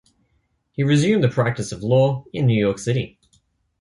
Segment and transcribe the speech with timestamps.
[0.71, 3.19] He resumed the practice of law in New York City.